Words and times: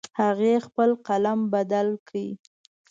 هغې 0.21 0.53
خپل 0.67 0.89
قلم 1.07 1.39
بدل 1.53 1.87
کړ 2.07 2.15